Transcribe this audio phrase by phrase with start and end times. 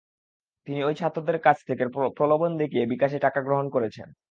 [0.67, 1.83] তিনি ওই ছাত্রদের কাছ থেকে
[2.17, 4.07] প্রলোভন দেখিয়ে বিকাশে টাকা গ্রহণ করেছেন।